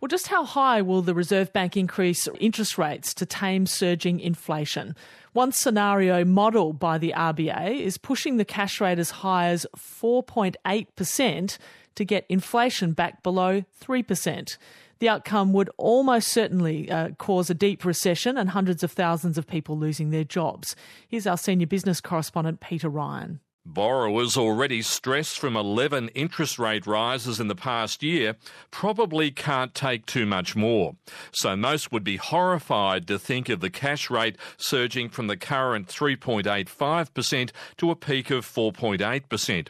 [0.00, 4.94] Well, just how high will the Reserve Bank increase interest rates to tame surging inflation?
[5.32, 11.58] One scenario modelled by the RBA is pushing the cash rate as high as 4.8%
[11.96, 14.56] to get inflation back below 3%.
[15.00, 19.48] The outcome would almost certainly uh, cause a deep recession and hundreds of thousands of
[19.48, 20.76] people losing their jobs.
[21.08, 23.40] Here's our senior business correspondent, Peter Ryan.
[23.64, 28.36] Borrowers already stressed from 11 interest rate rises in the past year
[28.70, 30.96] probably can't take too much more.
[31.32, 35.88] So most would be horrified to think of the cash rate surging from the current
[35.88, 39.68] 3.85% to a peak of 4.8%.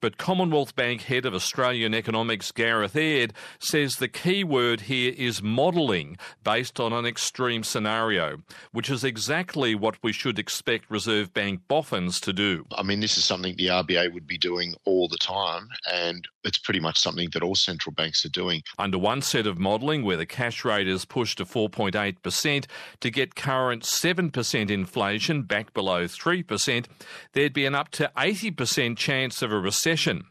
[0.00, 5.42] But Commonwealth Bank head of Australian economics Gareth Aird says the key word here is
[5.42, 8.38] modelling based on an extreme scenario,
[8.72, 12.66] which is exactly what we should expect Reserve Bank boffins to do.
[12.76, 16.58] I mean, this is something the RBA would be doing all the time, and it's
[16.58, 18.62] pretty much something that all central banks are doing.
[18.78, 22.66] Under one set of modelling, where the cash rate is pushed to 4.8%
[23.00, 26.86] to get current 7% inflation back below 3%,
[27.32, 30.24] there'd be an up to 80% chance of a recession.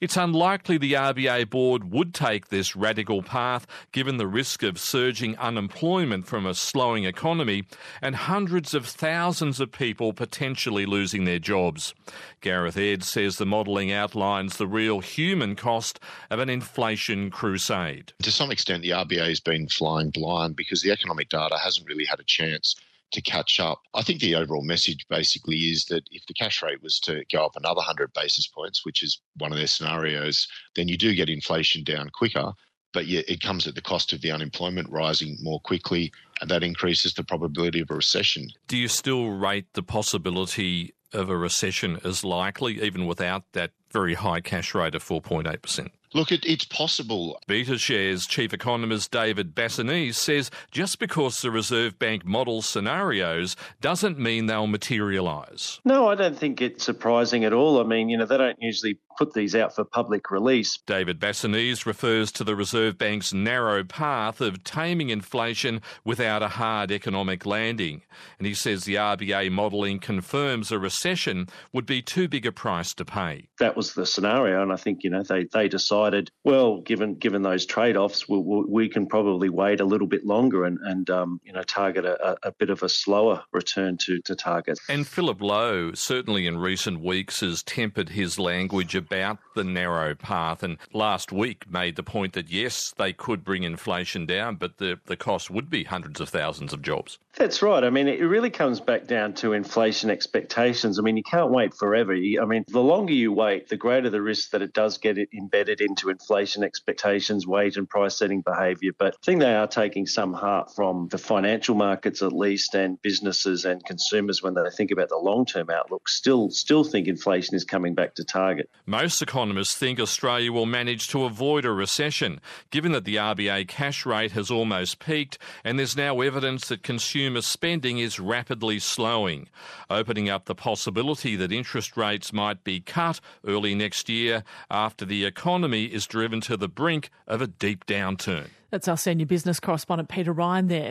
[0.00, 5.36] It's unlikely the RBA board would take this radical path given the risk of surging
[5.38, 7.64] unemployment from a slowing economy
[8.00, 11.94] and hundreds of thousands of people potentially losing their jobs.
[12.40, 15.98] Gareth Aird says the modelling outlines the real human cost
[16.30, 18.12] of an inflation crusade.
[18.22, 22.04] To some extent, the RBA has been flying blind because the economic data hasn't really
[22.04, 22.76] had a chance
[23.12, 23.80] to catch up.
[23.94, 27.44] I think the overall message basically is that if the cash rate was to go
[27.44, 31.28] up another 100 basis points, which is one of their scenarios, then you do get
[31.28, 32.52] inflation down quicker.
[32.92, 36.62] But yet it comes at the cost of the unemployment rising more quickly, and that
[36.62, 38.48] increases the probability of a recession.
[38.66, 44.14] Do you still rate the possibility of a recession as likely, even without that very
[44.14, 45.90] high cash rate of 4.8%?
[46.14, 47.38] Look, it, it's possible.
[47.48, 54.46] BetaShares chief economist David Bassanese says just because the Reserve Bank models scenarios doesn't mean
[54.46, 55.80] they'll materialise.
[55.84, 57.80] No, I don't think it's surprising at all.
[57.80, 60.78] I mean, you know, they don't usually put these out for public release.
[60.86, 66.92] David Bassanese refers to the Reserve Bank's narrow path of taming inflation without a hard
[66.92, 68.02] economic landing.
[68.38, 72.94] And he says the RBA modelling confirms a recession would be too big a price
[72.94, 73.48] to pay.
[73.58, 77.42] That was the scenario, and I think, you know, they, they decided, well, given given
[77.42, 81.40] those trade offs, we, we, can probably wait a little bit longer and, and um,
[81.44, 84.78] you know, target a, a bit of a slower return to, to target.
[84.88, 90.62] And Philip Lowe, certainly in recent weeks, has tempered his language about the narrow path
[90.62, 94.98] and last week made the point that yes, they could bring inflation down, but the,
[95.06, 97.18] the cost would be hundreds of thousands of jobs.
[97.34, 97.84] That's right.
[97.84, 100.98] I mean, it really comes back down to inflation expectations.
[100.98, 102.12] I mean, you can't wait forever.
[102.12, 105.80] I mean, the longer you wait, the greater the risk that it does get embedded
[105.80, 108.92] into inflation expectations, wage and price setting behaviour.
[108.98, 113.00] But I think they are taking some heart from the financial markets, at least, and
[113.02, 116.08] businesses and consumers when they think about the long term outlook.
[116.08, 118.68] Still, still think inflation is coming back to target.
[119.00, 122.40] Most economists think Australia will manage to avoid a recession,
[122.72, 127.40] given that the RBA cash rate has almost peaked and there's now evidence that consumer
[127.40, 129.48] spending is rapidly slowing,
[129.88, 135.24] opening up the possibility that interest rates might be cut early next year after the
[135.24, 138.48] economy is driven to the brink of a deep downturn.
[138.70, 140.86] That's our senior business correspondent, Peter Ryan, there.